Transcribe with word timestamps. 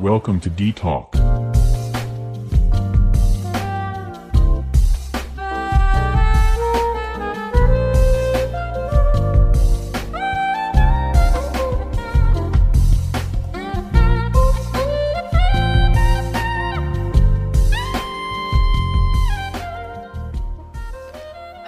Welcome 0.00 0.40
to 0.40 0.48
D 0.48 0.72
Talk. 0.72 1.12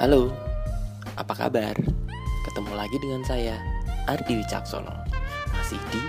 Halo, 0.00 0.32
apa 1.20 1.36
kabar? 1.36 1.76
Ketemu 2.48 2.72
lagi 2.72 2.96
dengan 2.96 3.20
saya, 3.28 3.60
Ardi 4.08 4.40
Wicaksono 4.40 5.04
Masih 5.52 5.76
di 5.92 6.00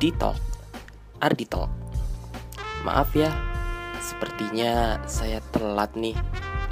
D-Talk, 0.00 0.49
Ardi 1.20 1.44
Talk 1.44 1.68
Maaf 2.80 3.12
ya, 3.12 3.28
sepertinya 4.00 4.96
saya 5.04 5.44
telat 5.52 5.92
nih 5.92 6.16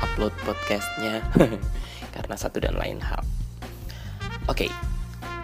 upload 0.01 0.33
podcastnya 0.49 1.21
Karena 2.17 2.35
satu 2.35 2.57
dan 2.57 2.81
lain 2.81 2.97
hal 3.05 3.21
Oke, 4.49 4.73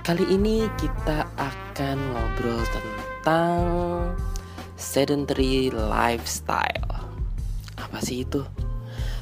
kali 0.01 0.25
ini 0.33 0.65
kita 0.81 1.29
akan 1.37 1.97
ngobrol 2.17 2.65
tentang 2.73 3.61
sedentary 4.81 5.69
lifestyle 5.69 7.13
Apa 7.77 8.01
sih 8.01 8.25
itu? 8.25 8.41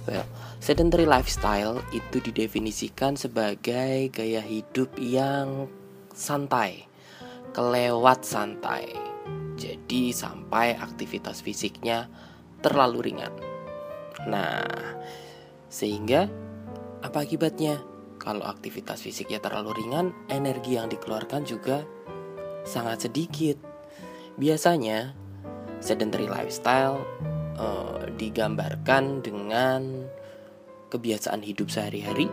Well, 0.07 0.27
sedentary 0.63 1.11
lifestyle 1.11 1.83
itu 1.91 2.23
didefinisikan 2.23 3.19
sebagai 3.19 4.11
gaya 4.15 4.43
hidup 4.43 4.95
yang 4.99 5.71
santai, 6.11 6.91
kelewat 7.55 8.27
santai. 8.27 9.12
Jadi 9.63 10.11
sampai 10.11 10.75
aktivitas 10.75 11.39
fisiknya 11.39 12.11
terlalu 12.59 13.15
ringan. 13.15 13.31
Nah, 14.27 14.67
sehingga 15.71 16.27
apa 17.03 17.23
akibatnya? 17.23 17.79
Kalau 18.19 18.47
aktivitas 18.47 19.03
fisiknya 19.03 19.43
terlalu 19.43 19.83
ringan, 19.83 20.15
energi 20.31 20.79
yang 20.79 20.87
dikeluarkan 20.87 21.43
juga 21.43 21.83
sangat 22.63 23.11
sedikit. 23.11 23.59
Biasanya 24.39 25.11
sedentary 25.83 26.31
lifestyle 26.31 27.03
uh, 27.59 28.07
digambarkan 28.15 29.27
dengan 29.27 30.07
kebiasaan 30.95 31.43
hidup 31.43 31.67
sehari-hari 31.67 32.31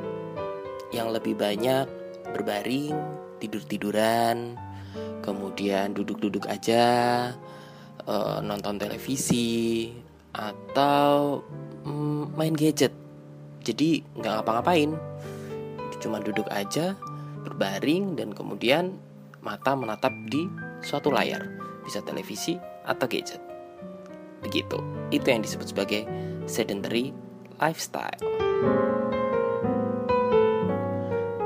yang 0.93 1.09
lebih 1.09 1.33
banyak 1.33 1.89
berbaring, 2.37 2.93
tidur-tiduran, 3.41 4.53
kemudian 5.29 5.93
duduk-duduk 5.93 6.49
aja, 6.49 6.85
uh, 8.09 8.41
nonton 8.41 8.81
televisi, 8.81 9.93
atau 10.33 11.41
mm, 11.85 12.33
main 12.33 12.53
gadget. 12.57 12.93
Jadi 13.61 14.01
nggak 14.17 14.41
ngapa-ngapain, 14.41 14.97
cuma 16.01 16.17
duduk 16.17 16.49
aja, 16.49 16.97
berbaring, 17.45 18.17
dan 18.17 18.33
kemudian 18.33 18.97
mata 19.45 19.77
menatap 19.77 20.11
di 20.25 20.49
suatu 20.81 21.13
layar, 21.13 21.45
bisa 21.85 22.01
televisi 22.01 22.57
atau 22.87 23.05
gadget. 23.05 23.39
Begitu. 24.41 24.79
Itu 25.11 25.27
yang 25.29 25.43
disebut 25.43 25.75
sebagai 25.75 26.07
sedentary 26.47 27.11
lifestyle. 27.59 28.23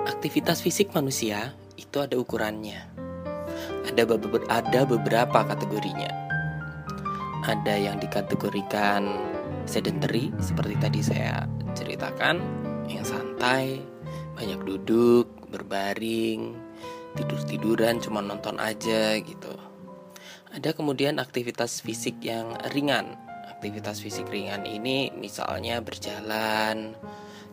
Aktivitas 0.06 0.62
fisik 0.62 0.94
manusia 0.94 1.58
itu 1.76 1.98
ada 2.00 2.16
ukurannya. 2.16 3.03
Ada 3.84 4.08
beberapa, 4.08 4.40
ada 4.48 4.82
beberapa 4.88 5.40
kategorinya. 5.44 6.12
Ada 7.44 7.76
yang 7.76 8.00
dikategorikan 8.00 9.12
sedentary 9.68 10.32
seperti 10.40 10.76
tadi 10.80 11.00
saya 11.04 11.44
ceritakan, 11.76 12.40
yang 12.88 13.04
santai, 13.04 13.84
banyak 14.36 14.64
duduk, 14.64 15.28
berbaring, 15.52 16.56
tidur-tiduran 17.20 18.00
cuma 18.00 18.24
nonton 18.24 18.58
aja 18.58 19.20
gitu. 19.20 19.54
Ada 20.54 20.72
kemudian 20.78 21.18
aktivitas 21.18 21.82
fisik 21.82 22.22
yang 22.22 22.54
ringan. 22.72 23.18
Aktivitas 23.64 24.04
fisik 24.04 24.28
ringan 24.28 24.68
ini 24.68 25.08
misalnya 25.16 25.80
berjalan, 25.80 27.00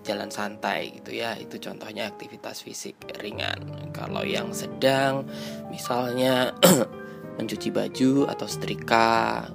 jalan 0.03 0.27
santai 0.27 0.99
gitu 0.99 1.15
ya. 1.15 1.39
Itu 1.39 1.63
contohnya 1.63 2.11
aktivitas 2.11 2.67
fisik 2.67 2.99
ringan. 3.23 3.95
Kalau 3.95 4.27
yang 4.27 4.51
sedang 4.51 5.23
misalnya 5.71 6.51
mencuci 7.39 7.71
baju 7.71 8.27
atau 8.27 8.43
setrika 8.51 9.47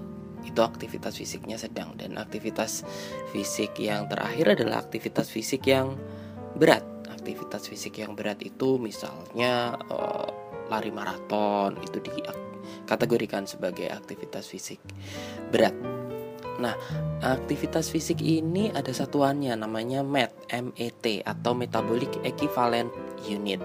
itu 0.48 0.56
aktivitas 0.64 1.20
fisiknya 1.20 1.60
sedang 1.60 1.92
dan 2.00 2.16
aktivitas 2.16 2.88
fisik 3.36 3.76
yang 3.76 4.08
terakhir 4.08 4.56
adalah 4.56 4.80
aktivitas 4.80 5.28
fisik 5.28 5.68
yang 5.68 6.00
berat. 6.56 6.88
Aktivitas 7.12 7.68
fisik 7.68 8.00
yang 8.00 8.16
berat 8.16 8.40
itu 8.40 8.80
misalnya 8.80 9.76
uh, 9.92 10.32
lari 10.72 10.88
maraton 10.88 11.76
itu 11.84 12.00
di 12.00 12.16
kategorikan 12.88 13.44
sebagai 13.44 13.92
aktivitas 13.92 14.48
fisik 14.48 14.80
berat. 15.52 16.05
Nah, 16.56 16.76
aktivitas 17.20 17.92
fisik 17.92 18.24
ini 18.24 18.72
ada 18.72 18.92
satuannya 18.96 19.52
namanya 19.60 20.02
MET, 20.06 20.32
MET 20.52 21.06
atau 21.28 21.52
Metabolic 21.52 22.24
Equivalent 22.24 22.92
Unit. 23.28 23.60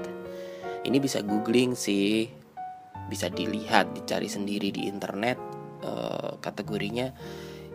Ini 0.82 0.96
bisa 0.98 1.22
googling 1.22 1.78
sih, 1.78 2.26
bisa 3.06 3.30
dilihat, 3.30 3.94
dicari 3.94 4.26
sendiri 4.26 4.74
di 4.74 4.90
internet 4.90 5.38
eh, 5.86 6.32
kategorinya 6.42 7.12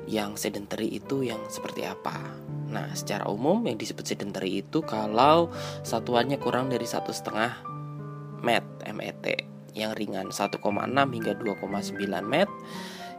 yang 0.06 0.38
sedentary 0.38 1.00
itu 1.00 1.26
yang 1.26 1.42
seperti 1.50 1.86
apa. 1.86 2.18
Nah, 2.70 2.94
secara 2.94 3.26
umum 3.30 3.66
yang 3.66 3.78
disebut 3.78 4.06
sedentary 4.06 4.62
itu 4.62 4.86
kalau 4.86 5.50
satuannya 5.82 6.38
kurang 6.38 6.70
dari 6.70 6.86
satu 6.86 7.10
setengah 7.10 7.62
MET, 8.46 8.66
MET 8.94 9.26
yang 9.76 9.92
ringan 9.98 10.32
1,6 10.32 10.62
hingga 10.62 11.34
2,9 11.36 12.00
met, 12.24 12.50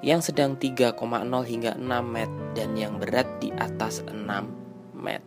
yang 0.04 0.20
sedang 0.20 0.56
3,0 0.56 0.96
hingga 1.44 1.76
6 1.76 1.84
met 2.04 2.30
dan 2.52 2.76
yang 2.76 3.00
berat 3.00 3.28
di 3.40 3.52
atas 3.54 4.04
6 4.04 4.12
met. 4.96 5.22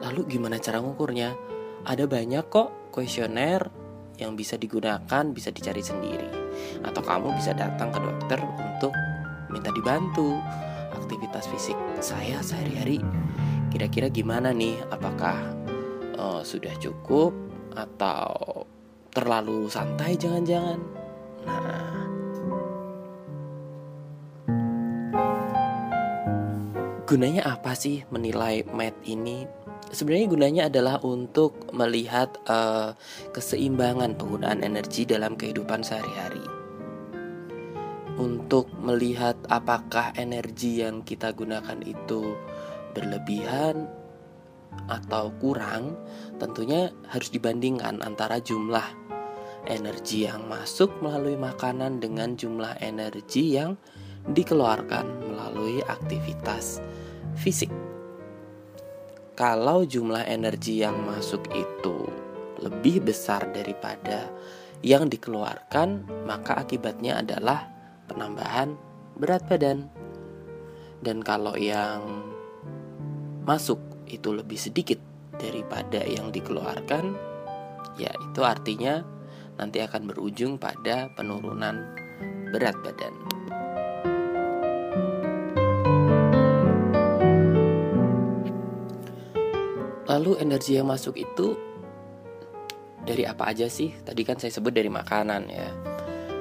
Lalu 0.00 0.38
gimana 0.38 0.56
cara 0.58 0.80
ngukurnya? 0.80 1.36
Ada 1.86 2.04
banyak 2.04 2.44
kok 2.50 2.92
kuesioner 2.92 3.68
yang 4.20 4.36
bisa 4.36 4.60
digunakan, 4.60 5.24
bisa 5.32 5.48
dicari 5.52 5.80
sendiri. 5.80 6.28
Atau 6.84 7.00
kamu 7.00 7.36
bisa 7.36 7.56
datang 7.56 7.88
ke 7.92 7.98
dokter 8.00 8.40
untuk 8.40 8.92
minta 9.48 9.72
dibantu 9.72 10.36
aktivitas 10.92 11.48
fisik 11.48 11.78
saya 12.02 12.42
sehari-hari. 12.42 13.00
Kira-kira 13.70 14.10
gimana 14.10 14.50
nih? 14.50 14.76
Apakah 14.90 15.38
uh, 16.18 16.42
sudah 16.42 16.74
cukup 16.76 17.32
atau 17.74 18.66
terlalu 19.10 19.66
santai 19.66 20.14
jangan-jangan. 20.14 20.78
Nah, 21.46 22.09
gunanya 27.10 27.42
apa 27.58 27.74
sih 27.74 28.06
menilai 28.14 28.62
mat 28.70 28.94
ini? 29.02 29.42
Sebenarnya 29.90 30.30
gunanya 30.30 30.62
adalah 30.70 31.02
untuk 31.02 31.58
melihat 31.74 32.38
uh, 32.46 32.94
keseimbangan 33.34 34.14
penggunaan 34.14 34.62
energi 34.62 35.02
dalam 35.02 35.34
kehidupan 35.34 35.82
sehari-hari. 35.82 36.46
Untuk 38.14 38.70
melihat 38.78 39.34
apakah 39.50 40.14
energi 40.14 40.86
yang 40.86 41.02
kita 41.02 41.34
gunakan 41.34 41.82
itu 41.82 42.38
berlebihan 42.94 43.90
atau 44.86 45.34
kurang, 45.42 45.98
tentunya 46.38 46.94
harus 47.10 47.34
dibandingkan 47.34 48.06
antara 48.06 48.38
jumlah 48.38 48.86
energi 49.66 50.30
yang 50.30 50.46
masuk 50.46 50.94
melalui 51.02 51.34
makanan 51.34 51.98
dengan 51.98 52.38
jumlah 52.38 52.78
energi 52.78 53.58
yang 53.58 53.74
dikeluarkan 54.28 55.30
melalui 55.32 55.80
aktivitas 55.88 56.84
fisik. 57.40 57.72
Kalau 59.38 59.88
jumlah 59.88 60.28
energi 60.28 60.84
yang 60.84 61.00
masuk 61.08 61.48
itu 61.56 62.04
lebih 62.60 63.08
besar 63.08 63.48
daripada 63.56 64.28
yang 64.84 65.08
dikeluarkan, 65.08 66.04
maka 66.28 66.60
akibatnya 66.60 67.24
adalah 67.24 67.68
penambahan 68.08 68.76
berat 69.16 69.44
badan. 69.48 69.88
Dan 71.00 71.24
kalau 71.24 71.56
yang 71.56 72.28
masuk 73.48 73.80
itu 74.04 74.36
lebih 74.36 74.60
sedikit 74.60 75.00
daripada 75.40 76.04
yang 76.04 76.28
dikeluarkan, 76.28 77.16
ya 77.96 78.12
itu 78.12 78.40
artinya 78.44 79.00
nanti 79.56 79.80
akan 79.80 80.08
berujung 80.08 80.60
pada 80.60 81.08
penurunan 81.16 81.80
berat 82.52 82.76
badan. 82.84 83.39
Lalu 90.20 90.36
energi 90.36 90.76
yang 90.76 90.92
masuk 90.92 91.16
itu 91.16 91.56
dari 93.08 93.24
apa 93.24 93.48
aja 93.48 93.72
sih? 93.72 93.88
Tadi 94.04 94.20
kan 94.20 94.36
saya 94.36 94.52
sebut 94.52 94.68
dari 94.68 94.92
makanan 94.92 95.48
ya. 95.48 95.72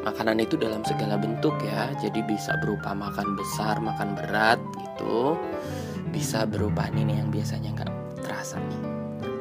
Makanan 0.03 0.43
itu 0.43 0.59
dalam 0.59 0.83
segala 0.83 1.15
bentuk 1.15 1.55
ya, 1.63 1.95
jadi 1.95 2.19
bisa 2.27 2.59
berupa 2.59 2.91
makan 2.91 3.39
besar, 3.39 3.79
makan 3.79 4.19
berat 4.19 4.59
gitu, 4.75 5.39
bisa 6.11 6.43
berupa 6.43 6.91
ini 6.91 7.23
yang 7.23 7.31
biasanya 7.31 7.71
nggak 7.71 7.91
terasa 8.23 8.59
nih, 8.59 8.83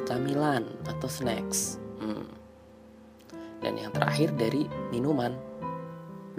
camilan 0.07 0.63
atau 0.87 1.07
snacks. 1.11 1.79
Hmm. 1.99 2.27
Dan 3.59 3.75
yang 3.75 3.91
terakhir 3.91 4.35
dari 4.39 4.67
minuman, 4.91 5.35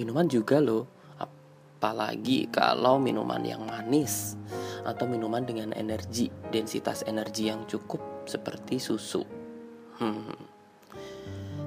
minuman 0.00 0.24
juga 0.28 0.56
loh, 0.56 0.88
apalagi 1.80 2.52
kalau 2.52 3.00
minuman 3.00 3.40
yang 3.40 3.64
manis 3.64 4.36
atau 4.84 5.08
minuman 5.08 5.48
dengan 5.48 5.72
energi, 5.72 6.28
densitas 6.52 7.08
energi 7.08 7.48
yang 7.48 7.64
cukup 7.64 8.28
seperti 8.28 8.76
susu. 8.76 9.24
Hmm. 9.96 10.36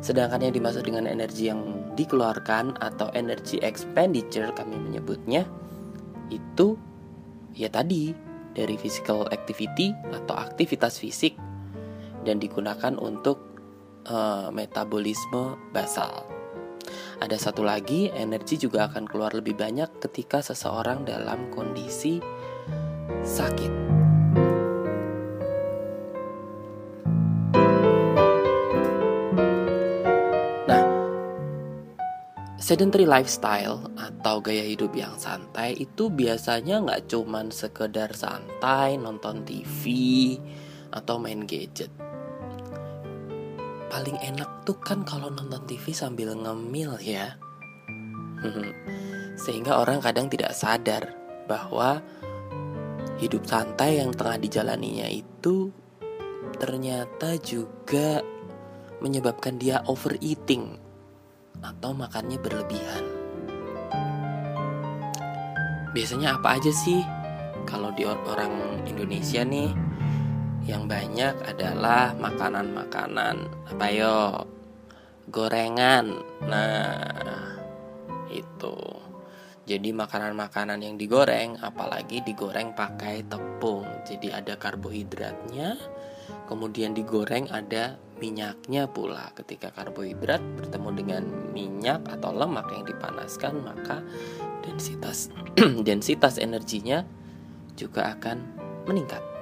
Sedangkan 0.06 0.46
yang 0.46 0.54
dimaksud 0.54 0.86
dengan 0.86 1.10
energi 1.10 1.50
yang 1.50 1.90
dikeluarkan 1.98 2.78
atau 2.78 3.10
energi 3.18 3.58
expenditure 3.66 4.54
kami 4.54 4.78
menyebutnya 4.78 5.50
itu 6.30 6.78
ya 7.58 7.74
tadi 7.74 8.14
dari 8.54 8.78
physical 8.78 9.26
activity 9.34 9.98
atau 10.14 10.38
aktivitas 10.38 11.02
fisik 11.02 11.34
dan 12.22 12.38
digunakan 12.38 12.94
untuk 13.02 13.42
uh, 14.06 14.54
metabolisme 14.54 15.58
basal. 15.74 16.43
Ada 17.24 17.40
satu 17.40 17.64
lagi, 17.64 18.12
energi 18.12 18.60
juga 18.60 18.92
akan 18.92 19.08
keluar 19.08 19.32
lebih 19.32 19.56
banyak 19.56 20.04
ketika 20.04 20.44
seseorang 20.44 21.08
dalam 21.08 21.48
kondisi 21.56 22.20
sakit. 23.24 23.96
sedentary 32.64 33.04
lifestyle 33.04 33.92
atau 34.00 34.40
gaya 34.40 34.64
hidup 34.64 34.96
yang 34.96 35.20
santai 35.20 35.76
itu 35.76 36.08
biasanya 36.08 36.80
nggak 36.80 37.12
cuman 37.12 37.52
sekedar 37.52 38.16
santai 38.16 38.96
nonton 38.96 39.44
TV 39.44 39.84
atau 40.96 41.20
main 41.20 41.44
gadget. 41.44 42.03
Paling 43.94 44.18
enak 44.26 44.66
tuh 44.66 44.74
kan 44.82 45.06
kalau 45.06 45.30
nonton 45.30 45.62
TV 45.70 45.94
sambil 45.94 46.34
ngemil 46.34 46.98
ya. 46.98 47.38
Sehingga 49.46 49.78
orang 49.78 50.02
kadang 50.02 50.34
tidak 50.34 50.58
sadar 50.58 51.14
bahwa 51.46 52.02
hidup 53.22 53.46
santai 53.46 54.02
yang 54.02 54.10
tengah 54.10 54.42
dijalaninya 54.42 55.06
itu 55.14 55.70
ternyata 56.58 57.38
juga 57.38 58.26
menyebabkan 58.98 59.62
dia 59.62 59.86
overeating 59.86 60.82
atau 61.62 61.94
makannya 61.94 62.42
berlebihan. 62.42 63.06
Biasanya 65.94 66.42
apa 66.42 66.58
aja 66.58 66.74
sih 66.74 67.06
kalau 67.70 67.94
di 67.94 68.10
orang 68.10 68.82
Indonesia 68.90 69.46
nih 69.46 69.70
yang 70.64 70.88
banyak 70.88 71.36
adalah 71.44 72.16
makanan-makanan 72.16 73.36
apa 73.68 73.88
yo 73.92 74.48
gorengan. 75.28 76.24
Nah, 76.48 77.58
itu. 78.32 78.76
Jadi 79.64 79.96
makanan-makanan 79.96 80.84
yang 80.84 81.00
digoreng 81.00 81.56
apalagi 81.64 82.20
digoreng 82.20 82.76
pakai 82.76 83.24
tepung. 83.24 83.88
Jadi 84.04 84.28
ada 84.28 84.60
karbohidratnya, 84.60 85.80
kemudian 86.52 86.92
digoreng 86.92 87.48
ada 87.48 87.96
minyaknya 88.20 88.92
pula. 88.92 89.32
Ketika 89.40 89.72
karbohidrat 89.72 90.44
bertemu 90.60 90.90
dengan 90.92 91.24
minyak 91.56 92.04
atau 92.12 92.36
lemak 92.36 92.68
yang 92.76 92.84
dipanaskan, 92.84 93.64
maka 93.64 94.04
densitas 94.68 95.32
densitas 95.88 96.36
energinya 96.36 97.08
juga 97.80 98.20
akan 98.20 98.44
meningkat. 98.84 99.33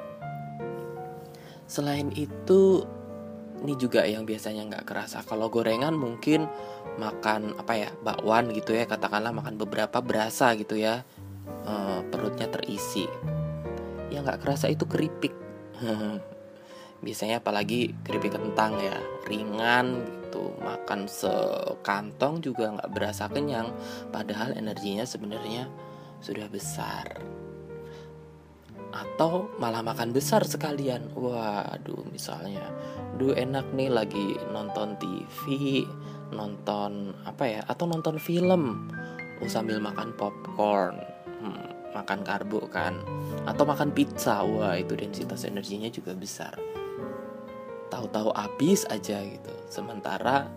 Selain 1.71 2.11
itu, 2.19 2.83
ini 3.63 3.79
juga 3.79 4.03
yang 4.03 4.27
biasanya 4.27 4.67
nggak 4.67 4.83
kerasa. 4.83 5.23
Kalau 5.23 5.47
gorengan 5.47 5.95
mungkin 5.95 6.51
makan 6.99 7.55
apa 7.55 7.73
ya 7.79 7.89
bakwan 8.03 8.51
gitu 8.51 8.75
ya, 8.75 8.83
katakanlah 8.83 9.31
makan 9.31 9.55
beberapa 9.55 10.03
berasa 10.03 10.51
gitu 10.59 10.75
ya, 10.75 11.07
e, 11.63 11.73
perutnya 12.11 12.51
terisi. 12.51 13.07
Yang 14.11 14.21
nggak 14.27 14.41
kerasa 14.43 14.67
itu 14.67 14.83
keripik. 14.83 15.31
biasanya 17.01 17.41
apalagi 17.41 17.97
keripik 18.05 18.37
kentang 18.37 18.77
ya 18.77 18.93
ringan 19.25 20.05
gitu 20.05 20.53
makan 20.61 21.09
sekantong 21.09 22.45
juga 22.45 22.77
nggak 22.77 22.91
berasa 22.93 23.25
kenyang 23.25 23.73
padahal 24.13 24.53
energinya 24.53 25.03
sebenarnya 25.03 25.65
sudah 26.21 26.45
besar 26.45 27.17
atau 29.01 29.49
malah 29.57 29.81
makan 29.81 30.13
besar 30.13 30.45
sekalian. 30.45 31.09
Waduh 31.17 32.05
misalnya 32.13 32.69
duh 33.17 33.33
enak 33.33 33.73
nih 33.73 33.89
lagi 33.89 34.37
nonton 34.53 34.97
TV 35.01 35.83
nonton 36.31 37.11
apa 37.27 37.43
ya 37.43 37.61
atau 37.67 37.89
nonton 37.89 38.15
film 38.15 38.87
oh, 39.43 39.49
sambil 39.51 39.83
makan 39.83 40.15
popcorn 40.15 40.95
hmm, 41.43 41.91
makan 41.91 42.23
karbo 42.23 42.63
kan 42.69 43.01
atau 43.49 43.65
makan 43.65 43.89
pizza. 43.91 44.45
Wah 44.45 44.77
itu 44.77 44.93
densitas 44.93 45.43
energinya 45.49 45.89
juga 45.89 46.13
besar. 46.13 46.55
Tahu-tahu 47.91 48.31
habis 48.31 48.87
aja 48.87 49.19
gitu. 49.19 49.51
Sementara 49.67 50.47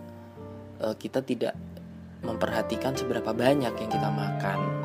uh, 0.79 0.95
kita 0.95 1.19
tidak 1.25 1.57
memperhatikan 2.23 2.95
seberapa 2.95 3.35
banyak 3.35 3.73
yang 3.75 3.91
kita 3.91 4.09
makan 4.09 4.84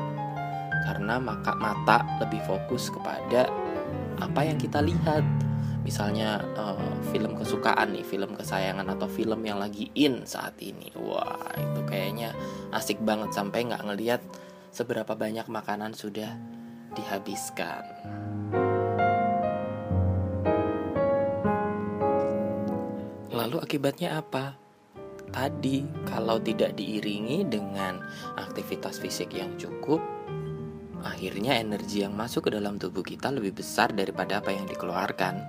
karena 0.85 1.21
maka 1.21 1.53
mata 1.57 2.03
lebih 2.21 2.41
fokus 2.45 2.89
kepada 2.89 3.49
apa 4.21 4.41
yang 4.45 4.57
kita 4.57 4.81
lihat 4.81 5.25
misalnya 5.81 6.45
uh, 6.53 6.93
film 7.09 7.33
kesukaan 7.33 7.97
nih 7.97 8.05
film 8.05 8.37
kesayangan 8.37 8.85
atau 8.93 9.09
film 9.09 9.41
yang 9.41 9.57
lagi 9.57 9.89
in 9.97 10.25
saat 10.29 10.53
ini 10.61 10.93
wah 10.93 11.49
itu 11.57 11.81
kayaknya 11.89 12.37
asik 12.69 13.01
banget 13.01 13.33
sampai 13.33 13.65
nggak 13.65 13.85
ngelihat 13.89 14.21
seberapa 14.71 15.13
banyak 15.17 15.45
makanan 15.51 15.91
sudah 15.91 16.37
dihabiskan. 16.95 17.83
Lalu 23.31 23.57
akibatnya 23.63 24.19
apa? 24.19 24.55
Tadi, 25.31 25.87
kalau 26.03 26.43
tidak 26.43 26.75
diiringi 26.75 27.47
dengan 27.47 28.03
aktivitas 28.35 28.99
fisik 28.99 29.31
yang 29.31 29.55
cukup, 29.55 30.03
akhirnya 31.01 31.57
energi 31.57 32.05
yang 32.05 32.13
masuk 32.13 32.49
ke 32.49 32.51
dalam 32.53 32.77
tubuh 32.77 33.01
kita 33.01 33.33
lebih 33.33 33.57
besar 33.57 33.91
daripada 33.91 34.39
apa 34.39 34.53
yang 34.53 34.65
dikeluarkan. 34.69 35.41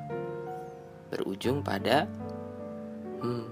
Berujung 1.13 1.61
pada 1.61 2.09
hmm, 3.21 3.45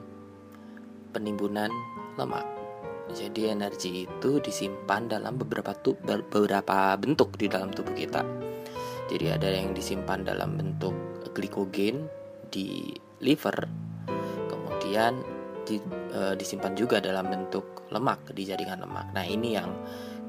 penimbunan 1.13 1.71
lemak. 2.17 2.47
Jadi 3.11 3.51
energi 3.51 4.07
itu 4.07 4.39
disimpan 4.39 5.11
dalam 5.11 5.35
beberapa 5.35 5.75
tu, 5.75 5.99
beberapa 5.99 6.95
bentuk 6.95 7.35
di 7.37 7.51
dalam 7.51 7.75
tubuh 7.75 7.93
kita. 7.93 8.23
Jadi 9.11 9.27
ada 9.27 9.51
yang 9.51 9.75
disimpan 9.75 10.23
dalam 10.23 10.55
bentuk 10.55 10.95
glikogen 11.35 12.07
di 12.51 12.95
liver 13.19 13.67
kemudian 14.81 15.23
di, 15.63 15.79
e, 16.11 16.35
disimpan 16.35 16.75
juga 16.75 16.99
dalam 16.99 17.31
bentuk 17.31 17.87
lemak 17.95 18.35
di 18.35 18.43
jaringan 18.43 18.83
lemak. 18.83 19.15
Nah, 19.15 19.23
ini 19.23 19.55
yang 19.55 19.71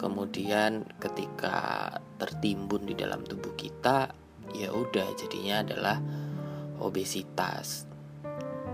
kemudian 0.01 0.81
ketika 0.97 1.93
tertimbun 2.17 2.89
di 2.89 2.97
dalam 2.97 3.21
tubuh 3.21 3.53
kita, 3.53 4.09
ya 4.57 4.73
udah 4.73 5.13
jadinya 5.13 5.61
adalah 5.61 5.97
obesitas. 6.81 7.85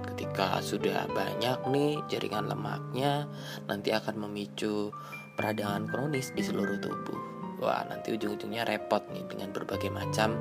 Ketika 0.08 0.64
sudah 0.64 1.04
banyak 1.12 1.68
nih 1.68 2.00
jaringan 2.08 2.48
lemaknya, 2.48 3.28
nanti 3.68 3.92
akan 3.92 4.24
memicu 4.24 4.96
peradangan 5.36 5.92
kronis 5.92 6.32
di 6.32 6.42
seluruh 6.48 6.80
tubuh. 6.80 7.20
Wah, 7.60 7.84
nanti 7.92 8.16
ujung-ujungnya 8.16 8.64
repot 8.64 9.04
nih 9.12 9.28
dengan 9.28 9.52
berbagai 9.52 9.92
macam 9.92 10.40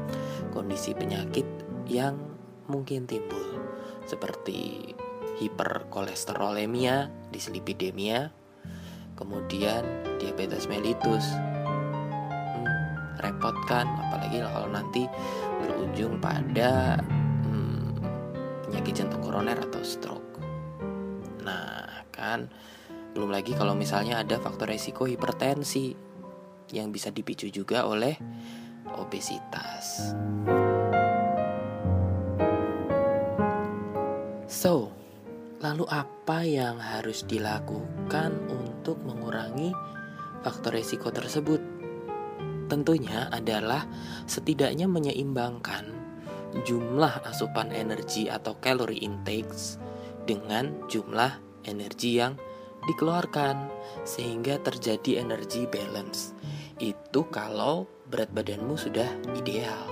kondisi 0.55 0.95
penyakit 0.95 1.45
yang 1.91 2.15
mungkin 2.71 3.11
timbul 3.11 3.59
seperti 4.07 4.95
hiperkolesterolemia, 5.43 7.11
dislipidemia, 7.35 8.31
kemudian 9.19 9.85
diabetes 10.19 10.69
mellitus. 10.69 11.25
Hmm, 11.33 12.67
repot 13.21 13.57
kan, 13.69 13.87
apalagi 13.87 14.41
kalau 14.43 14.69
nanti 14.69 15.05
berujung 15.63 16.21
pada 16.21 17.01
hmm, 17.47 18.01
penyakit 18.69 19.05
jantung 19.05 19.23
koroner 19.25 19.57
atau 19.61 19.81
stroke. 19.81 20.41
Nah, 21.45 22.07
kan 22.13 22.49
belum 23.17 23.33
lagi 23.33 23.57
kalau 23.57 23.73
misalnya 23.73 24.21
ada 24.21 24.37
faktor 24.37 24.69
resiko 24.69 25.09
hipertensi 25.09 25.97
yang 26.75 26.91
bisa 26.93 27.09
dipicu 27.15 27.49
juga 27.49 27.87
oleh 27.87 28.19
obesitas. 28.99 30.13
So, 34.47 34.97
Lalu 35.57 35.89
apa 35.89 36.45
yang 36.45 36.77
harus 36.77 37.25
dilakukan 37.25 38.31
untuk 38.53 38.67
untuk 38.87 39.03
mengurangi 39.03 39.75
faktor 40.47 40.79
resiko 40.79 41.11
tersebut? 41.11 41.59
Tentunya 42.71 43.27
adalah 43.35 43.83
setidaknya 44.31 44.87
menyeimbangkan 44.87 45.91
jumlah 46.63 47.27
asupan 47.27 47.75
energi 47.75 48.31
atau 48.31 48.55
kalori 48.63 49.03
intakes 49.03 49.83
dengan 50.23 50.87
jumlah 50.87 51.43
energi 51.67 52.23
yang 52.23 52.39
dikeluarkan 52.87 53.67
sehingga 54.07 54.63
terjadi 54.63 55.27
energi 55.27 55.67
balance. 55.67 56.31
Itu 56.79 57.27
kalau 57.27 57.91
berat 58.07 58.31
badanmu 58.31 58.79
sudah 58.79 59.11
ideal. 59.35 59.83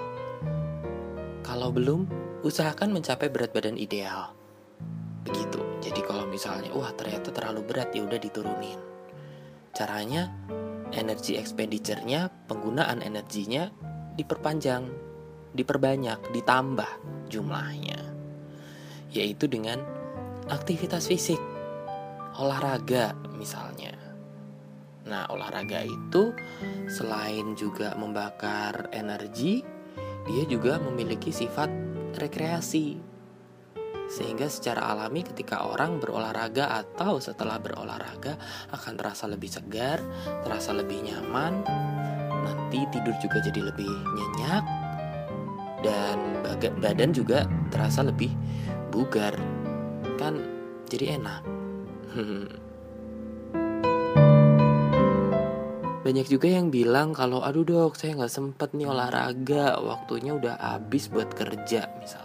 Kalau 1.42 1.74
belum, 1.74 2.06
usahakan 2.46 2.94
mencapai 2.94 3.26
berat 3.26 3.50
badan 3.50 3.74
ideal. 3.74 4.30
Begitu. 5.26 5.58
Jadi 5.82 6.00
kalau 6.06 6.24
misalnya 6.30 6.70
wah 6.72 6.94
ternyata 6.94 7.34
terlalu 7.34 7.66
berat 7.66 7.90
ya 7.92 8.06
udah 8.06 8.16
diturunin. 8.22 8.93
Caranya 9.74 10.30
energi 10.94 11.34
expenditure-nya, 11.34 12.30
penggunaan 12.46 13.02
energinya 13.02 13.68
diperpanjang, 14.14 14.86
diperbanyak, 15.52 16.30
ditambah 16.30 16.90
jumlahnya. 17.26 17.98
Yaitu 19.10 19.50
dengan 19.50 19.82
aktivitas 20.46 21.10
fisik. 21.10 21.38
Olahraga 22.38 23.14
misalnya. 23.34 23.94
Nah, 25.04 25.28
olahraga 25.28 25.84
itu 25.84 26.32
selain 26.88 27.52
juga 27.54 27.92
membakar 27.94 28.88
energi, 28.90 29.60
dia 30.24 30.44
juga 30.48 30.80
memiliki 30.80 31.28
sifat 31.28 31.68
rekreasi. 32.16 33.13
Sehingga 34.08 34.46
secara 34.46 34.92
alami 34.92 35.24
ketika 35.24 35.64
orang 35.66 35.98
berolahraga 35.98 36.70
atau 36.84 37.18
setelah 37.18 37.58
berolahraga 37.58 38.36
akan 38.70 38.92
terasa 38.94 39.24
lebih 39.26 39.50
segar, 39.50 40.00
terasa 40.44 40.76
lebih 40.76 41.02
nyaman, 41.02 41.64
nanti 42.44 42.84
tidur 42.92 43.16
juga 43.18 43.40
jadi 43.40 43.60
lebih 43.72 43.88
nyenyak 43.88 44.64
dan 45.84 46.18
badan 46.80 47.12
juga 47.12 47.48
terasa 47.72 48.04
lebih 48.04 48.32
bugar. 48.92 49.36
Kan 50.20 50.40
jadi 50.88 51.18
enak. 51.20 51.42
Banyak 56.04 56.28
juga 56.28 56.52
yang 56.52 56.68
bilang 56.68 57.16
kalau 57.16 57.40
aduh 57.40 57.64
dok 57.64 57.96
saya 57.96 58.12
nggak 58.12 58.28
sempet 58.28 58.76
nih 58.76 58.84
olahraga 58.92 59.80
waktunya 59.80 60.36
udah 60.36 60.60
habis 60.60 61.08
buat 61.08 61.32
kerja 61.32 61.88
misalnya. 61.96 62.23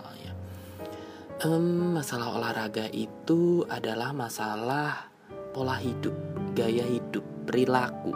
Um, 1.40 1.96
masalah 1.96 2.36
olahraga 2.36 2.92
itu 2.92 3.64
adalah 3.72 4.12
masalah 4.12 5.08
pola 5.56 5.80
hidup, 5.80 6.12
gaya 6.52 6.84
hidup, 6.84 7.24
perilaku. 7.48 8.12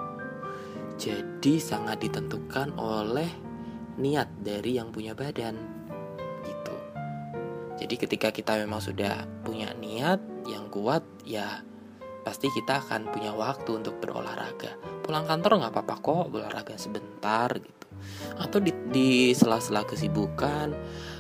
Jadi 1.00 1.56
sangat 1.56 2.04
ditentukan 2.04 2.76
oleh 2.76 3.32
niat 3.96 4.28
dari 4.44 4.76
yang 4.76 4.92
punya 4.92 5.16
badan 5.16 5.56
gitu. 6.44 6.76
Jadi 7.80 7.96
ketika 7.96 8.36
kita 8.36 8.60
memang 8.60 8.84
sudah 8.84 9.24
punya 9.48 9.72
niat 9.72 10.20
yang 10.44 10.68
kuat 10.68 11.08
ya 11.24 11.64
pasti 12.28 12.52
kita 12.52 12.84
akan 12.84 13.08
punya 13.08 13.32
waktu 13.32 13.72
untuk 13.72 14.04
berolahraga. 14.04 14.76
Pulang 15.00 15.24
kantor 15.24 15.64
nggak 15.64 15.72
apa-apa 15.72 15.96
kok 16.04 16.28
berolahraga 16.28 16.76
sebentar 16.76 17.56
gitu. 17.56 17.83
Atau 18.40 18.60
di, 18.64 18.72
di 18.90 19.32
sela-sela 19.32 19.86
kesibukan 19.86 20.74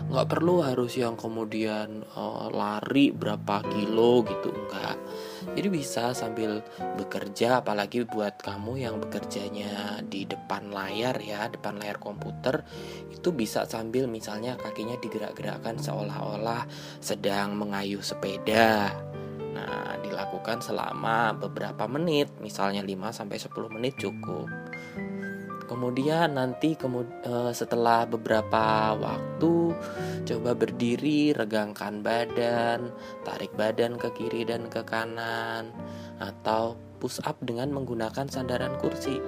nggak 0.04 0.28
perlu 0.28 0.60
harus 0.60 1.00
yang 1.00 1.16
kemudian 1.16 2.04
uh, 2.14 2.52
lari 2.52 3.16
berapa 3.16 3.64
kilo 3.72 4.22
gitu 4.28 4.52
enggak. 4.52 5.00
Jadi 5.56 5.68
bisa 5.72 6.12
sambil 6.12 6.64
bekerja 7.00 7.64
apalagi 7.64 8.04
buat 8.08 8.40
kamu 8.40 8.84
yang 8.84 9.00
bekerjanya 9.00 10.04
di 10.04 10.28
depan 10.28 10.72
layar 10.72 11.20
ya, 11.24 11.48
depan 11.48 11.80
layar 11.80 12.00
komputer 12.00 12.64
itu 13.12 13.32
bisa 13.32 13.64
sambil 13.68 14.12
misalnya 14.12 14.60
kakinya 14.60 15.00
digerak-gerakkan 15.00 15.80
seolah-olah 15.80 16.68
sedang 17.00 17.56
mengayuh 17.56 18.04
sepeda 18.04 18.92
Nah, 19.54 20.02
dilakukan 20.02 20.66
selama 20.66 21.38
beberapa 21.38 21.86
menit, 21.86 22.34
misalnya 22.42 22.82
5 22.82 23.14
sampai 23.14 23.38
10 23.38 23.70
menit 23.70 23.94
cukup. 24.02 24.50
Kemudian 25.64 26.36
nanti 26.36 26.76
kemud 26.76 27.24
uh, 27.24 27.52
setelah 27.56 28.04
beberapa 28.04 28.94
waktu 29.00 29.74
coba 30.28 30.52
berdiri, 30.56 31.32
regangkan 31.32 32.04
badan, 32.04 32.92
tarik 33.24 33.56
badan 33.56 33.96
ke 33.96 34.12
kiri 34.16 34.44
dan 34.44 34.68
ke 34.68 34.84
kanan 34.84 35.72
atau 36.20 36.76
push 37.00 37.20
up 37.24 37.40
dengan 37.44 37.72
menggunakan 37.72 38.28
sandaran 38.28 38.76
kursi. 38.80 39.20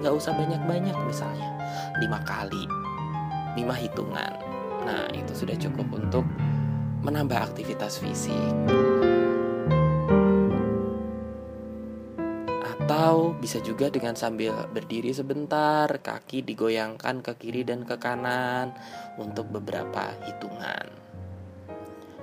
Nggak 0.00 0.14
usah 0.16 0.32
banyak-banyak 0.34 0.96
misalnya, 1.06 1.50
5 2.00 2.08
kali, 2.24 2.64
5 3.56 3.82
hitungan. 3.84 4.32
Nah, 4.82 5.06
itu 5.14 5.32
sudah 5.32 5.54
cukup 5.56 5.86
untuk 5.94 6.26
menambah 7.06 7.38
aktivitas 7.38 8.02
fisik. 8.02 9.11
Atau 13.02 13.34
bisa 13.34 13.58
juga 13.58 13.90
dengan 13.90 14.14
sambil 14.14 14.54
berdiri 14.70 15.10
sebentar, 15.10 15.90
kaki 15.90 16.46
digoyangkan 16.46 17.18
ke 17.18 17.34
kiri 17.34 17.66
dan 17.66 17.82
ke 17.82 17.98
kanan 17.98 18.70
untuk 19.18 19.50
beberapa 19.50 20.14
hitungan. 20.22 20.86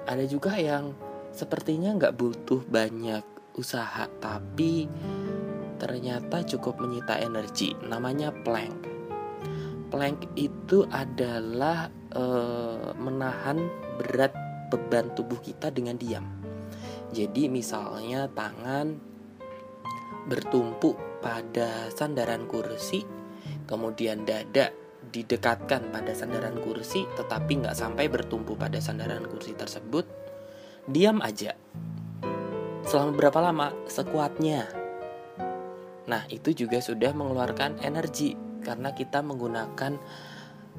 Ada 0.08 0.24
juga 0.24 0.56
yang 0.56 0.96
sepertinya 1.36 1.92
nggak 2.00 2.16
butuh 2.16 2.64
banyak 2.64 3.28
usaha, 3.60 4.08
tapi 4.24 4.88
ternyata 5.84 6.48
cukup 6.48 6.80
menyita 6.80 7.20
energi. 7.20 7.76
Namanya 7.84 8.32
plank. 8.32 8.80
Plank 9.92 10.32
itu 10.40 10.88
adalah 10.88 11.92
e, 12.08 12.24
menahan 12.96 13.68
berat 14.00 14.32
beban 14.72 15.12
tubuh 15.12 15.44
kita 15.44 15.76
dengan 15.76 16.00
diam. 16.00 16.24
Jadi 17.12 17.52
misalnya 17.52 18.32
tangan 18.32 19.09
bertumpu 20.30 20.96
pada 21.20 21.90
sandaran 21.92 22.48
kursi, 22.48 23.04
kemudian 23.66 24.24
dada 24.24 24.72
didekatkan 25.10 25.90
pada 25.90 26.14
sandaran 26.14 26.62
kursi, 26.62 27.10
tetapi 27.18 27.66
nggak 27.66 27.78
sampai 27.78 28.06
bertumpu 28.08 28.54
pada 28.54 28.78
sandaran 28.78 29.26
kursi 29.26 29.58
tersebut, 29.58 30.06
diam 30.86 31.20
aja. 31.26 31.58
Selama 32.86 33.12
berapa 33.14 33.40
lama? 33.42 33.68
Sekuatnya. 33.86 34.70
Nah, 36.10 36.26
itu 36.34 36.58
juga 36.58 36.82
sudah 36.82 37.14
mengeluarkan 37.14 37.86
energi 37.86 38.34
karena 38.66 38.98
kita 38.98 39.22
menggunakan 39.22 40.02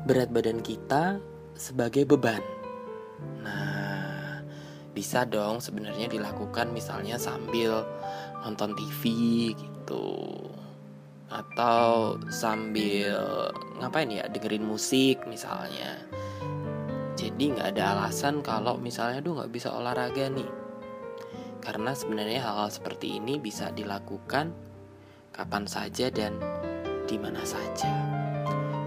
berat 0.03 0.31
badan 0.35 0.59
kita 0.59 1.23
sebagai 1.55 2.09
beban. 2.09 2.43
Nah, 3.45 4.43
bisa 4.91 5.23
dong 5.29 5.63
sebenarnya 5.63 6.11
dilakukan 6.11 6.75
misalnya 6.75 7.15
sambil 7.21 7.87
nonton 8.45 8.73
TV 8.77 9.03
gitu. 9.55 10.07
Atau 11.31 12.19
sambil 12.29 13.15
ngapain 13.79 14.11
ya 14.11 14.27
dengerin 14.27 14.67
musik 14.67 15.23
misalnya. 15.31 16.01
Jadi 17.15 17.53
nggak 17.53 17.77
ada 17.77 18.01
alasan 18.01 18.41
kalau 18.41 18.81
misalnya 18.81 19.21
tuh 19.21 19.39
nggak 19.39 19.53
bisa 19.53 19.71
olahraga 19.71 20.27
nih. 20.33 20.49
Karena 21.61 21.93
sebenarnya 21.93 22.41
hal-hal 22.41 22.73
seperti 22.73 23.21
ini 23.21 23.37
bisa 23.37 23.69
dilakukan 23.71 24.51
kapan 25.31 25.69
saja 25.69 26.09
dan 26.09 26.41
di 27.05 27.21
mana 27.21 27.45
saja. 27.45 27.93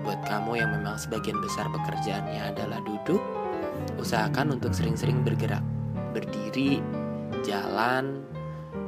Buat 0.04 0.26
kamu 0.28 0.60
yang 0.60 0.74
memang 0.74 1.00
sebagian 1.00 1.40
besar 1.40 1.70
pekerjaannya 1.72 2.52
adalah 2.52 2.84
duduk 2.84 3.22
usahakan 4.02 4.60
untuk 4.60 4.76
sering-sering 4.76 5.24
bergerak 5.24 5.64
berdiri 6.12 6.84
jalan 7.42 8.22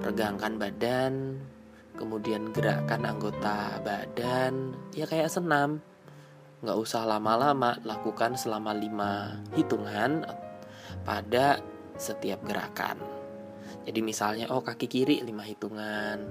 regangkan 0.01 0.57
badan, 0.57 1.41
kemudian 1.95 2.51
gerakkan 2.51 3.05
anggota 3.05 3.79
badan, 3.81 4.75
ya 4.91 5.07
kayak 5.07 5.31
senam. 5.31 5.81
Nggak 6.65 6.77
usah 6.81 7.05
lama-lama, 7.05 7.77
lakukan 7.85 8.33
selama 8.39 8.73
lima 8.73 9.41
hitungan 9.53 10.25
pada 11.05 11.61
setiap 11.95 12.41
gerakan. 12.43 12.97
Jadi 13.85 13.99
misalnya, 14.01 14.49
oh 14.49 14.65
kaki 14.65 14.89
kiri 14.89 15.21
lima 15.21 15.45
hitungan, 15.45 16.25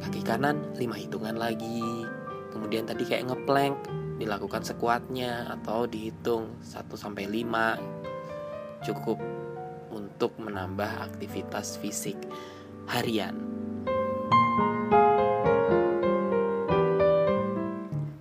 kaki 0.00 0.24
kanan 0.24 0.72
lima 0.80 0.96
hitungan 0.96 1.36
lagi. 1.36 2.08
Kemudian 2.48 2.88
tadi 2.88 3.04
kayak 3.04 3.28
ngeplank, 3.28 3.76
dilakukan 4.18 4.64
sekuatnya 4.64 5.52
atau 5.60 5.84
dihitung 5.84 6.58
1 6.64 6.96
sampai 6.96 7.28
5. 7.28 8.88
Cukup 8.88 9.20
untuk 9.92 10.32
menambah 10.40 11.12
aktivitas 11.12 11.78
fisik 11.78 12.16
harian. 12.88 13.48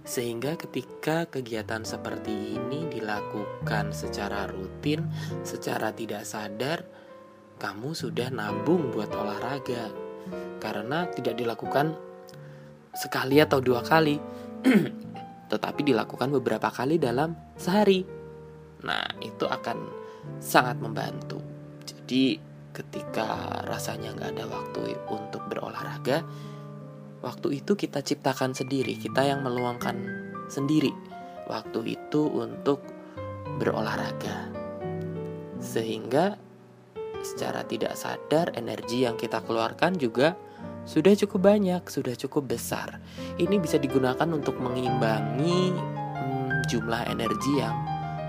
Sehingga 0.08 0.56
ketika 0.56 1.28
kegiatan 1.28 1.84
seperti 1.84 2.56
ini 2.56 2.88
dilakukan 2.88 3.92
secara 3.92 4.48
rutin, 4.48 5.08
secara 5.44 5.92
tidak 5.92 6.24
sadar, 6.24 6.88
kamu 7.60 7.92
sudah 7.92 8.32
nabung 8.32 8.92
buat 8.92 9.12
olahraga. 9.14 10.08
karena 10.58 11.08
tidak 11.14 11.40
dilakukan 11.40 11.96
sekali 12.92 13.40
atau 13.40 13.64
dua 13.64 13.80
kali, 13.80 14.20
tetapi 15.54 15.82
dilakukan 15.86 16.34
beberapa 16.36 16.68
kali 16.68 17.00
dalam 17.00 17.32
sehari. 17.56 18.04
Nah, 18.84 19.06
itu 19.24 19.48
akan 19.48 19.78
sangat 20.42 20.82
membantu. 20.84 21.40
Jadi, 21.88 22.36
ketika 22.78 23.26
rasanya 23.66 24.14
nggak 24.14 24.38
ada 24.38 24.46
waktu 24.46 24.94
untuk 25.10 25.42
berolahraga, 25.50 26.22
waktu 27.26 27.58
itu 27.58 27.74
kita 27.74 28.06
ciptakan 28.06 28.54
sendiri, 28.54 28.94
kita 29.02 29.26
yang 29.26 29.42
meluangkan 29.42 29.98
sendiri 30.46 30.94
waktu 31.50 31.98
itu 31.98 32.30
untuk 32.30 32.86
berolahraga. 33.58 34.54
Sehingga 35.58 36.38
secara 37.26 37.66
tidak 37.66 37.98
sadar 37.98 38.54
energi 38.54 39.10
yang 39.10 39.18
kita 39.18 39.42
keluarkan 39.42 39.98
juga 39.98 40.38
sudah 40.86 41.12
cukup 41.18 41.52
banyak, 41.52 41.84
sudah 41.90 42.14
cukup 42.16 42.56
besar. 42.56 43.02
Ini 43.42 43.58
bisa 43.60 43.82
digunakan 43.82 44.30
untuk 44.30 44.56
mengimbangi 44.62 45.74
hmm, 45.74 46.70
jumlah 46.70 47.10
energi 47.12 47.60
yang 47.60 47.76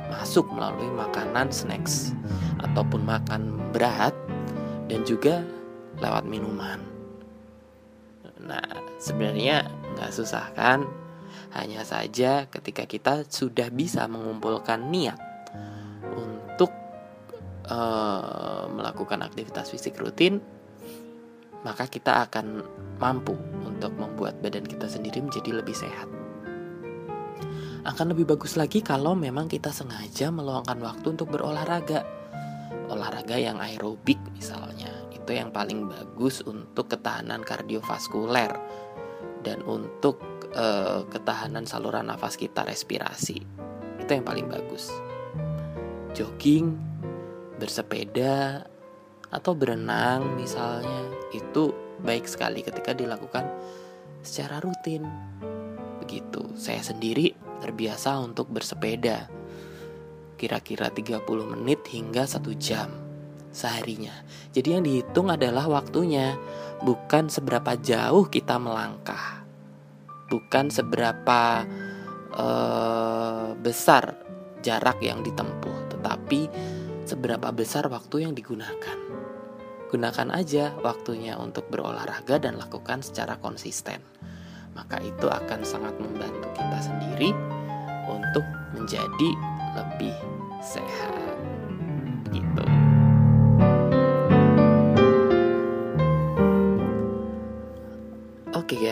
masuk 0.09 0.49
melalui 0.51 0.89
makanan 0.97 1.53
snacks 1.53 2.17
ataupun 2.65 3.05
makan 3.05 3.55
berat 3.71 4.17
dan 4.89 5.05
juga 5.05 5.45
lewat 6.01 6.25
minuman. 6.25 6.81
Nah, 8.43 8.65
sebenarnya 9.03 9.67
nggak 9.99 10.15
susah 10.15 10.55
kan? 10.55 10.87
Hanya 11.53 11.83
saja 11.83 12.47
ketika 12.49 12.85
kita 12.85 13.25
sudah 13.29 13.69
bisa 13.73 14.05
mengumpulkan 14.09 14.89
niat 14.89 15.19
untuk 16.15 16.71
uh, 17.69 18.69
melakukan 18.71 19.25
aktivitas 19.27 19.73
fisik 19.75 19.99
rutin, 19.99 20.39
maka 21.67 21.91
kita 21.91 22.25
akan 22.31 22.63
mampu 23.03 23.35
untuk 23.67 23.91
membuat 23.99 24.39
badan 24.39 24.65
kita 24.65 24.87
sendiri 24.87 25.19
menjadi 25.19 25.51
lebih 25.59 25.75
sehat. 25.75 26.07
Akan 27.83 28.13
lebih 28.13 28.29
bagus 28.29 28.55
lagi 28.55 28.85
kalau 28.85 29.17
memang 29.19 29.51
kita 29.51 29.73
sengaja 29.75 30.31
meluangkan 30.31 30.79
waktu 30.79 31.19
untuk 31.19 31.33
berolahraga. 31.33 32.07
Olahraga 32.89 33.37
yang 33.37 33.59
aerobik 33.61 34.21
misalnya 34.33 34.78
itu 35.29 35.37
yang 35.37 35.53
paling 35.53 35.93
bagus 35.93 36.41
untuk 36.41 36.89
ketahanan 36.89 37.45
kardiovaskuler 37.45 38.49
dan 39.45 39.61
untuk 39.69 40.17
uh, 40.57 41.05
ketahanan 41.05 41.69
saluran 41.69 42.09
nafas 42.09 42.41
kita 42.41 42.65
respirasi. 42.65 43.45
Itu 44.01 44.09
yang 44.09 44.25
paling 44.25 44.49
bagus. 44.49 44.89
Jogging 46.17 46.81
bersepeda 47.61 48.65
atau 49.29 49.53
berenang 49.53 50.33
misalnya 50.33 51.13
itu 51.37 51.77
baik 52.01 52.25
sekali 52.25 52.65
ketika 52.65 52.97
dilakukan 52.97 53.45
secara 54.25 54.65
rutin. 54.65 55.05
Begitu. 56.01 56.57
Saya 56.57 56.81
sendiri 56.81 57.37
terbiasa 57.61 58.17
untuk 58.17 58.49
bersepeda. 58.49 59.29
Kira-kira 60.41 60.89
30 60.89 61.21
menit 61.53 61.85
hingga 61.93 62.25
satu 62.25 62.57
jam 62.57 63.08
seharinya. 63.53 64.15
Jadi 64.53 64.69
yang 64.75 64.83
dihitung 64.85 65.33
adalah 65.33 65.67
waktunya, 65.67 66.37
bukan 66.83 67.27
seberapa 67.31 67.75
jauh 67.79 68.27
kita 68.31 68.57
melangkah, 68.61 69.43
bukan 70.31 70.71
seberapa 70.71 71.67
uh, 72.35 73.55
besar 73.59 74.15
jarak 74.63 74.99
yang 75.03 75.23
ditempuh, 75.23 75.95
tetapi 75.97 76.51
seberapa 77.09 77.49
besar 77.51 77.89
waktu 77.89 78.29
yang 78.29 78.33
digunakan. 78.37 78.99
Gunakan 79.89 80.29
aja 80.37 80.77
waktunya 80.85 81.41
untuk 81.41 81.73
berolahraga 81.73 82.37
dan 82.37 82.61
lakukan 82.61 83.01
secara 83.01 83.41
konsisten. 83.41 84.05
Maka 84.77 85.01
itu 85.01 85.25
akan 85.27 85.65
sangat 85.65 85.97
membantu 85.97 86.53
kita 86.53 86.79
sendiri 86.85 87.33
untuk 88.05 88.45
menjadi 88.77 89.31
lebih 89.81 90.15
sehat. 90.61 91.17
Begitu. 92.29 92.78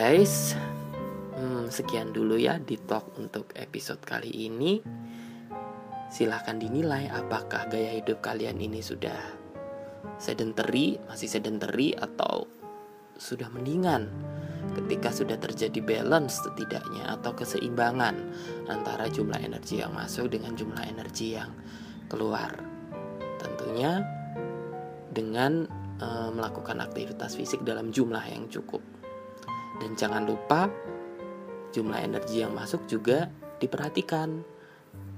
Guys, 0.06 0.54
hmm, 1.34 1.66
sekian 1.66 2.14
dulu 2.14 2.38
ya 2.38 2.62
di 2.62 2.78
talk 2.78 3.18
untuk 3.18 3.50
episode 3.58 3.98
kali 4.06 4.30
ini. 4.46 4.78
Silahkan 6.14 6.54
dinilai 6.62 7.10
apakah 7.10 7.66
gaya 7.66 7.98
hidup 7.98 8.22
kalian 8.22 8.54
ini 8.62 8.78
sudah 8.78 9.18
sedentary, 10.22 10.94
masih 11.10 11.26
sedentary 11.26 11.90
atau 11.98 12.46
sudah 13.18 13.50
mendingan 13.50 14.06
ketika 14.78 15.10
sudah 15.10 15.42
terjadi 15.42 15.82
balance 15.82 16.38
setidaknya 16.38 17.18
atau 17.18 17.34
keseimbangan 17.34 18.14
antara 18.70 19.10
jumlah 19.10 19.42
energi 19.42 19.82
yang 19.82 19.90
masuk 19.90 20.30
dengan 20.30 20.54
jumlah 20.54 20.86
energi 20.86 21.34
yang 21.34 21.50
keluar. 22.06 22.54
Tentunya 23.42 24.06
dengan 25.10 25.66
e, 25.98 26.08
melakukan 26.30 26.78
aktivitas 26.78 27.34
fisik 27.34 27.66
dalam 27.66 27.90
jumlah 27.90 28.22
yang 28.22 28.46
cukup. 28.46 28.95
Dan 29.80 29.92
jangan 29.98 30.24
lupa 30.24 30.68
jumlah 31.76 32.00
energi 32.00 32.40
yang 32.40 32.56
masuk 32.56 32.88
juga 32.88 33.28
diperhatikan. 33.60 34.40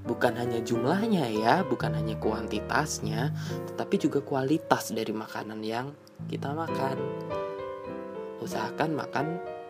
Bukan 0.08 0.40
hanya 0.40 0.62
jumlahnya 0.64 1.28
ya, 1.28 1.54
bukan 1.66 1.92
hanya 1.92 2.16
kuantitasnya, 2.16 3.34
tetapi 3.68 4.00
juga 4.00 4.24
kualitas 4.24 4.88
dari 4.94 5.12
makanan 5.12 5.60
yang 5.60 5.92
kita 6.32 6.48
makan. 6.54 6.96
Usahakan 8.40 8.96
makan 8.96 9.26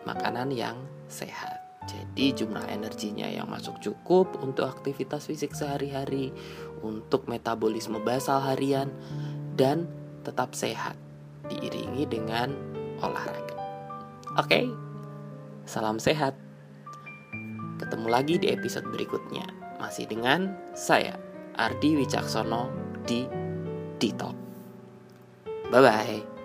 makanan 0.07 0.53
yang 0.55 0.79
sehat. 1.11 1.59
Jadi 1.89 2.45
jumlah 2.45 2.69
energinya 2.69 3.25
yang 3.25 3.49
masuk 3.49 3.81
cukup 3.81 4.37
untuk 4.45 4.69
aktivitas 4.69 5.25
fisik 5.25 5.57
sehari-hari, 5.57 6.29
untuk 6.85 7.25
metabolisme 7.25 7.97
basal 8.05 8.39
harian, 8.45 8.93
dan 9.57 9.89
tetap 10.21 10.53
sehat 10.53 10.93
diiringi 11.49 12.05
dengan 12.05 12.53
olahraga. 13.01 13.48
Oke, 14.39 14.71
salam 15.67 15.99
sehat. 15.99 16.31
Ketemu 17.75 18.07
lagi 18.07 18.39
di 18.39 18.47
episode 18.47 18.87
berikutnya. 18.87 19.43
Masih 19.83 20.07
dengan 20.07 20.55
saya, 20.71 21.19
Ardi 21.59 21.99
Wicaksono 21.99 22.71
di 23.03 23.27
Dito. 23.99 24.31
Bye-bye. 25.67 26.38